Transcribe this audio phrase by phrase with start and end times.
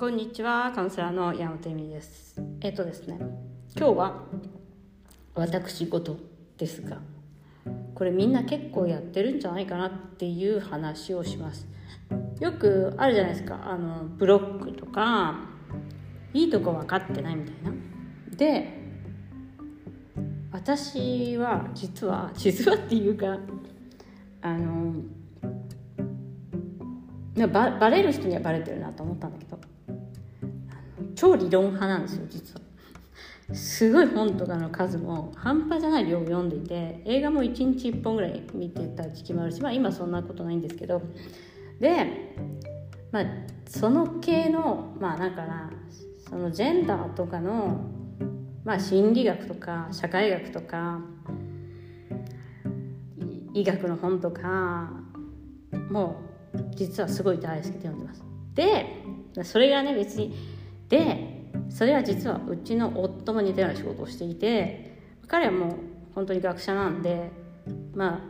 [0.00, 2.40] こんにちはカウンセラーの山本恵美です。
[2.62, 3.18] えっ、とですね
[3.76, 4.22] 今日は
[5.34, 6.16] 私事
[6.56, 6.96] ですが
[7.94, 11.68] これみんな結構やってるんじゃないかなっていう話をします。
[12.40, 15.38] よくあるじゃないですかあのブロックとか
[16.32, 17.72] いいとこ分かってないみたいな。
[18.38, 18.80] で
[20.50, 23.38] 私は実は 実はっていうか
[24.40, 24.94] あの
[27.48, 29.59] ババレる人にはバレてるなと思ったんだけど
[31.20, 32.60] 超理論派なんですよ実は。
[33.54, 41.02] すごい本とかの数も半端じゃない量を読んでいて映画も1日1本ぐらい見てた時期もあるしまあ今そんなことないんですけど。
[41.78, 42.06] で
[43.12, 43.24] まあ
[43.66, 45.70] その系のまあなんかな
[46.18, 47.84] そのジェンダーとかの
[48.64, 51.00] まあ心理学とか社会学とか
[53.52, 54.90] 医学の本とか
[55.90, 56.16] も
[56.76, 58.22] 実はすごい大好きで読んでます。
[58.54, 58.86] で
[59.44, 60.59] それがね別に
[60.90, 65.76] でそれは実はうちの夫も似たような仕事をしていて彼はもう
[66.14, 67.30] 本当に学者なんで
[67.94, 68.20] まあ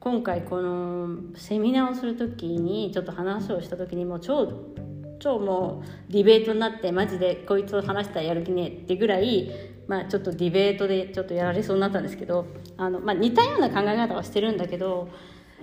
[0.00, 4.74] 今回このセミナーをする時にちょっと話をした時にもう超
[5.20, 9.50] 超もうディベートになってマジでこいつを話したらやる気ねえってぐらい、
[9.88, 12.46] まあ、ちょっとディベートでちょっとやられそうになったんですけど
[12.76, 15.08] あの、まあ、似たような考え方はしてるんだけど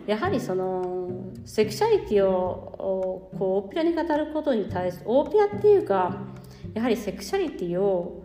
[0.05, 6.17] やはりそのセクシャリティをこう大っぴらに語ることに対して大っぴらっていうか
[6.75, 8.23] やはりセクシャリティを、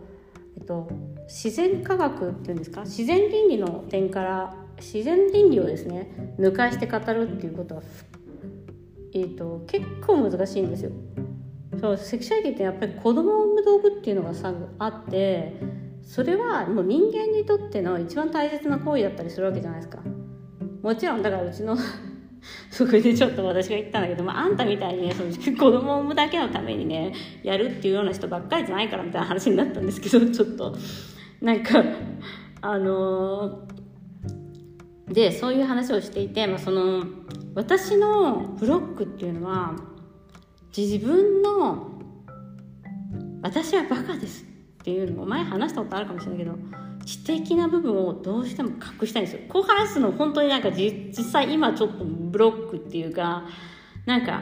[0.55, 0.87] えっと、
[1.27, 2.81] 自然科学っていうんですか？
[2.81, 7.81] 自然倫理の点から自然倫理をですね抜かして語るっていうことは、
[9.13, 10.91] えっと、結構難しいんですよ。
[11.79, 15.55] そうセクシャリティってやっぱり子供を産む道具っていうのがさあって
[16.03, 19.99] それはもう人間にとっての一番大切な行為だったりするわけじゃないですか。
[20.83, 21.77] もちろんだからうちの
[22.71, 30.75] そこでちょっと私が言ったんだけど、まあ、あんたみたいにねその子供を産むだけのためにねやるっていうような人ばっかりじゃないからみたいな話になったんですけど ちょっと。
[31.41, 31.83] なんか
[32.61, 37.03] あのー、でそういう話をしていて、まあ、その
[37.55, 39.75] 私のブロックっていうのは
[40.75, 41.99] 自分の
[43.41, 49.41] 私はバカですっていうのを前話したことあるかもしれないけど知的な部分をどうしても隠したいんですよ。
[49.49, 53.43] こう話すの本当になんか実際今ちょっとブロックっていうか
[54.05, 54.41] なんか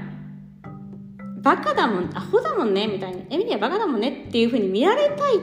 [1.41, 3.23] バカだもんアホだもんねみたいな。
[3.29, 5.39] エミリアバカだもんねっていうふうに見られたい。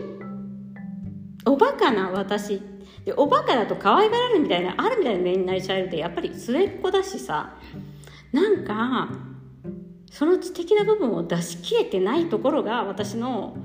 [1.47, 2.61] おバカな私。
[3.05, 7.57] でおバカだと可愛がられるみたいなあるみたいな目になりちゃうってやっぱり末っ子だしさ。
[8.33, 9.09] なんか
[10.11, 13.57] その知的な部分を出し切れてないところが私の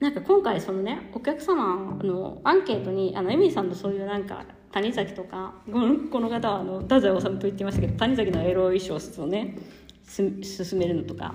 [0.00, 5.54] なんか今回そのねお客様のアンケートにあのエミさんとそういうなんか谷崎とか
[6.12, 9.56] この方はあの太宰治と言ってましたけど谷崎のエロ衣小説をね
[10.06, 11.34] 進めるのとか、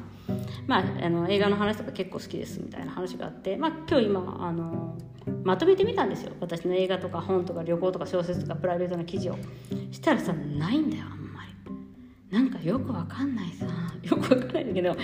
[0.68, 4.98] まあ、あの映画の話とか結構好きですみたいな話があって、まあ、今日今あの
[5.44, 6.32] まとめてみたんですよ。
[6.40, 9.38] 私の映画とか本とか旅行とか小説とかプライベートな記事を。
[9.92, 12.36] したらさないんだよあんまり。
[12.36, 13.66] なんかよくわかんないさ
[14.04, 14.96] よくわかんないんだけど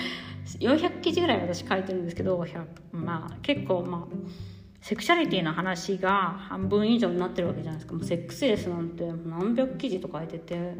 [0.60, 2.44] 400記事ぐらい私書いてるんですけど
[2.92, 4.18] まあ結構まあ
[4.82, 7.94] セクシャリティの話が半分以上になってるわけじゃないですか。
[7.94, 10.76] もうセックスレスなんて何百記事とか書いてて。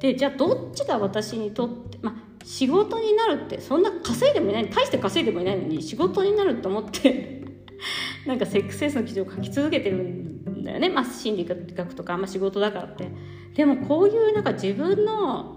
[0.00, 2.14] でじゃあどっちが私にとってまあ
[2.44, 7.42] 仕事になるってそんな稼いでもいない大して稼いでもいないのに仕事になると思って
[8.26, 10.90] なんかセックスレスの記事を書き続けてるんだよね。
[10.90, 13.08] まあ心理学とか、まあ、仕事だからって。
[13.54, 15.53] でもこういうなんか自分の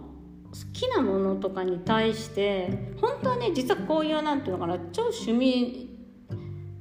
[0.65, 5.89] 好きなものとかに対して本当はね実はこういうなんていうのかな超趣味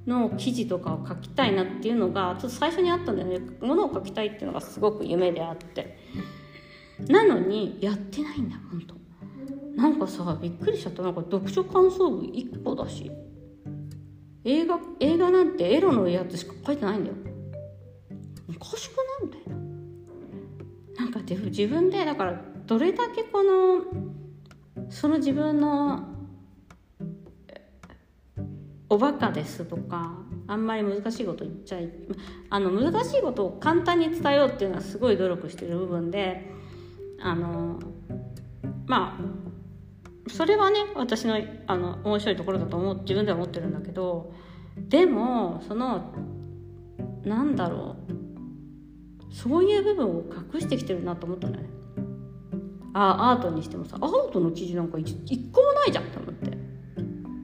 [0.06, 3.41] の記事とかを書きたいなっていうのがちょっと最初にあったんだよね。
[3.60, 5.98] ものを書きたいっていうのがすごく夢であって。
[7.09, 8.94] なのにやってないんだ本当。
[9.76, 11.03] なんかさびっくりしちゃった。
[11.03, 13.10] なんか読書感想文1個だし。
[14.44, 17.16] 映画映画なんてエロのやつしか書いてないんだよ。
[18.48, 19.28] おかしくない？
[19.28, 19.56] みたいな。
[21.00, 21.20] なんか
[21.50, 23.83] 自分でだからどれだけこの
[24.91, 26.16] その自分の
[28.89, 30.13] おバカですとか
[30.47, 31.91] あんまり難しいこと言っちゃい
[32.51, 36.51] あの難しいことを簡単に伝えようっていうのはすごい努力してる部分で
[37.21, 37.78] あの
[38.86, 44.33] まあそれはね私のあの面白いところだと思う自分では思ってるんだけど
[44.77, 46.13] でもその
[47.24, 47.97] なんだろ
[49.30, 50.24] うそういう部分を
[50.54, 51.85] 隠してきてるなと思ったんだよね。
[52.98, 55.15] あアートにしてもさアートの記事なんか一
[55.53, 56.57] 個もないじゃんと思って。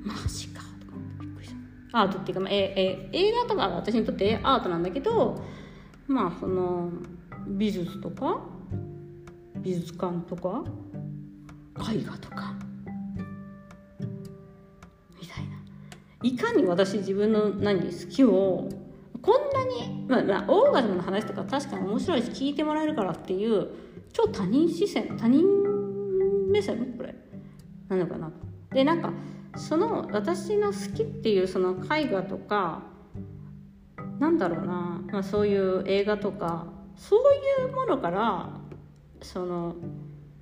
[0.02, 1.54] マジかとかびっくりし
[1.90, 2.00] た。
[2.00, 5.44] アートっていうか、まあ、ええ映画とかは私にとってアートなんだけど
[6.06, 6.90] まあその
[7.46, 8.40] 美術とか
[9.56, 10.64] 美術館とか
[11.93, 12.55] 絵画とか
[15.20, 15.40] みた
[16.22, 18.69] いかに私自分の何好きを
[19.20, 23.69] こんなに、まあ、まあ、オーガズムの話とか確かに面白いし聞いてもらえるからっていう
[24.12, 25.44] 超他人視線他人
[26.50, 27.14] 目線これ。
[27.88, 28.30] なのかな。
[28.70, 29.12] でなんか
[29.56, 32.82] その私の好きっていうその絵画とか
[34.18, 36.66] なんだろうな、まあ、そういう映画とか
[36.96, 37.20] そう
[37.66, 38.60] いうものから
[39.20, 39.76] その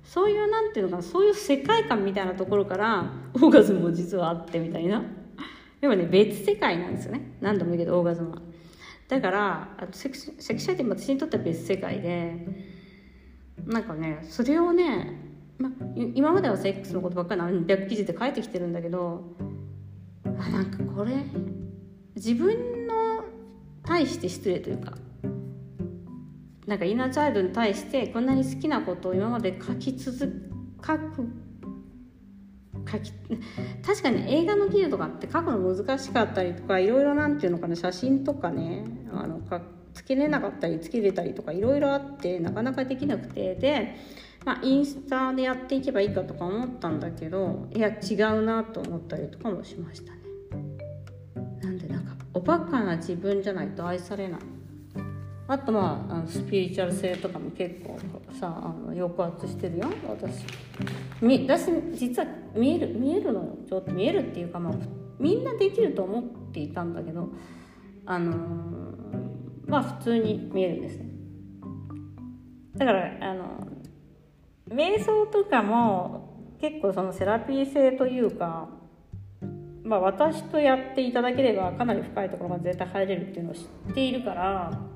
[0.03, 5.03] そういうなんていうのかなそういう世界観みたいなところからオーガズムも実はあってみたいな。
[5.79, 7.37] でもね別世界なんですよね。
[7.41, 8.41] 何度も言うけどオーガズムは。
[9.07, 12.70] だからセクシセクシャリティも私にとっては別世界で
[13.65, 15.19] なんかねそれをね、
[15.57, 19.23] ま、今まではセックスのことばっかり何百記事で書いてきてるんだけど
[20.25, 21.13] あなんかこれ
[22.15, 23.23] 自分の
[23.83, 24.97] 対して失礼というか
[26.67, 30.51] なんかインナーチャイルドに対してこんなに好きなことを今まで書き続
[30.85, 31.27] 書く
[32.89, 33.11] 書き
[33.85, 39.61] 確かに映画の記事とかって書くの難しかったりとかいろいろなんていうのかな写真とかねあのか
[39.93, 43.95] つけれなかったりつけれたりとかいろいろあってなかなかできなくてで、
[44.45, 50.19] まあ、インスタでやっていけばいいかとか思ったんだけどいや違うなと思ったりとかもしましたね。
[51.61, 54.39] なんでなんかおバカな自分じゃないと愛されない。
[55.47, 57.99] あとまああのスピリチュアル性とかも結構
[58.39, 60.45] さあの抑圧してるよ私
[61.21, 64.73] み私実は見える見えるのよちょっと見えるっていうかまあ
[65.19, 66.23] みんなできると思っ
[66.53, 67.27] ていたんだけど
[68.05, 68.90] あの
[69.71, 71.05] まあ普通に見えるんですね。
[72.75, 73.67] だからあの
[74.69, 78.69] 瞑想とかも結構そのセラピー性というか
[79.83, 84.91] まあ私とやっていただければかなり深いところまで絶対入れるっていうのを知っているから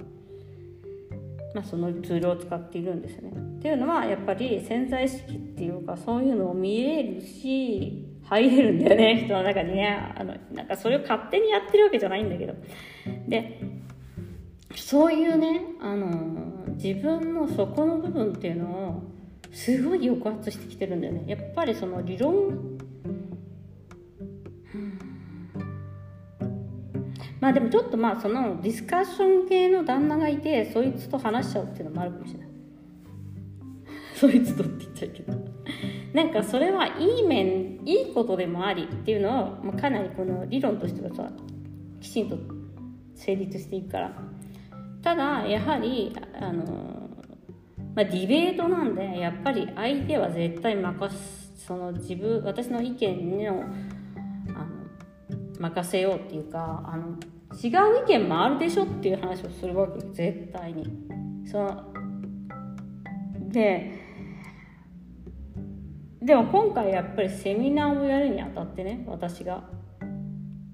[1.56, 3.30] まあ、そのツールを使っているんですね。
[3.30, 9.24] っていうのはやっぱり潜在意識っていうかそういうのを見れるし入れるんだよね。
[9.24, 10.14] 人の中にね。
[10.18, 12.54] あのなんかそれを勝手にやってるわけじゃないんだけど。
[13.30, 13.62] で
[14.80, 16.08] そういうねあの
[16.76, 19.04] 自分の底の部分っていうのを
[19.52, 21.24] すごい抑圧してきてるんだよね。
[21.28, 22.78] やっぱりその理論。
[27.40, 32.50] まあでもちょっとまあそのディスカッション系の旦那がいてそいつと話しちゃうっていうのもあるかもしれない。
[34.16, 35.34] そいつとって言っちゃうけど。
[36.14, 41.30] なんかそれはいい面いいことでもありっていうのを、まあ、かなりこの理論としてはさ
[42.00, 42.38] きちんと
[43.16, 44.35] 成立していくから。
[45.06, 46.64] ただやはりあの、
[47.94, 53.64] まあ、ディベートなんでやっぱり相手は絶対任すその自分私の意見の
[55.60, 57.20] 任せようっていうかあの
[57.54, 57.68] 違
[58.00, 60.88] う意見もあるでしょっていう話をするわけ絶対に。
[61.46, 61.94] その
[63.50, 64.04] で
[66.20, 69.70] でも今回やっぱりセミナーをやるにあたってね私が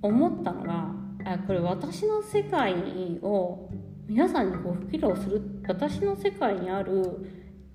[0.01, 0.87] 思ったのが
[1.25, 2.73] あこれ私の世界
[3.21, 3.69] を
[4.11, 7.17] 皆さんにご披露する私の世界にある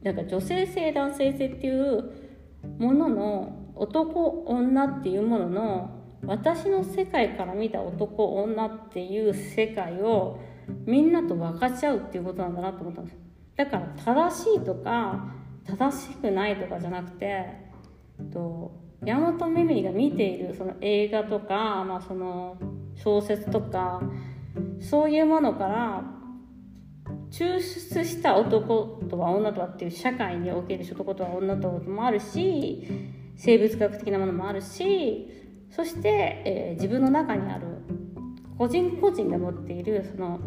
[0.02, 2.12] なんか女性性男性性っていう
[2.78, 5.90] ものの男女っていうものの
[6.26, 10.38] 私の世界から見た男女っていう世界を
[10.84, 13.16] みんなと分かち合うっていうことなんだなと思ったんです。
[13.56, 15.32] だから正しいとか
[15.64, 17.46] 正しくないとかじゃなくて
[18.30, 22.58] と山本めめりが見ているその映画とか、まあ、その
[22.94, 24.02] 小説とか
[24.80, 26.15] そういうものから
[27.30, 32.86] 抽出した男とは女とはっていう社会における男とは女とはもあるし
[33.36, 35.28] 生物学的なものもあるし
[35.70, 37.66] そして、えー、自分の中にある
[38.56, 40.40] 個人個人が持っているその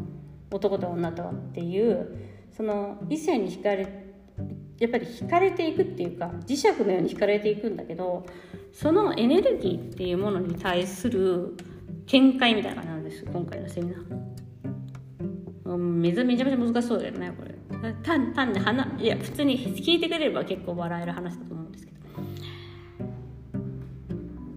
[0.51, 2.17] 男と女とはっていう
[2.55, 4.05] その異性に惹かれ
[4.79, 8.25] やっぱり惹かれていくっていうか磁石のように惹かれていくんだけど
[8.71, 11.57] そのエネルギーっていうものに対する
[12.07, 14.48] 見解みたいな感じなんです今回のセミナー。
[15.77, 17.55] めちゃめちゃ難しそうだよねこれ。
[18.03, 21.91] 単単に話いや普通に聞いてくれれば結構笑える話だと思うんですけ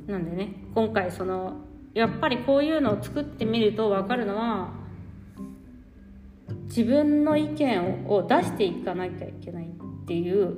[0.07, 0.13] ど。
[0.13, 1.57] なんでね今回その
[1.95, 4.71] やっぱりこういうのを作ってみると分かるのは
[6.65, 9.69] 自分の意見を出していかなきゃいけないっ
[10.07, 10.57] ていう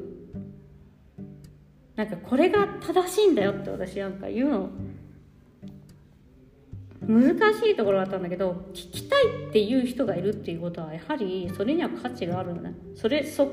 [1.96, 4.70] なんかこれが正しいんだよって私なんか言うの
[7.08, 13.50] 難しいところがあったんだけど聞きたいっていう人がいるっていうことはやはりそれには価値があるのねそれそ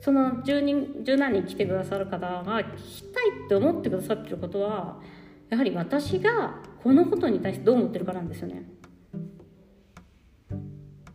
[0.00, 5.00] その10人10何人来てくださる方が聞きたいって思ってくださってることは
[5.48, 8.64] やはり私がこのことに対してどう思ってるかなんですよね。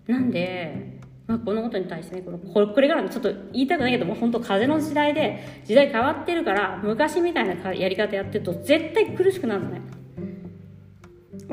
[0.08, 10.01] なんで、まあ、このことに対してねこのこれからちょっと言いたくないけども本当風の時代で時代変わってるから昔みたいなやり方やってると絶対苦しくなるのね。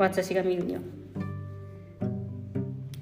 [0.03, 0.81] 私が見るには。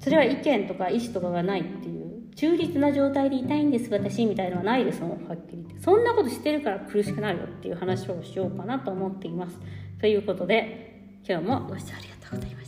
[0.00, 2.08] それは意見とか意思とかがないっていう。
[2.34, 5.82] 中立な状態でいたいんです私みたいのはないですもんはっきり言って。
[5.82, 9.58] そんなことしてるから苦しくなるよっていう話をしようかなと思っています。
[10.00, 12.67] ということで今日もご視聴ありがとうございました。